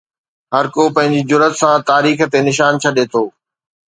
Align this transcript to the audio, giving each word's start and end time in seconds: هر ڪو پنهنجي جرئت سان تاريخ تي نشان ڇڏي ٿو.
هر 0.53 0.65
ڪو 0.75 0.83
پنهنجي 0.95 1.21
جرئت 1.31 1.53
سان 1.61 1.77
تاريخ 1.91 2.17
تي 2.31 2.39
نشان 2.47 2.73
ڇڏي 2.83 3.05
ٿو. 3.11 3.23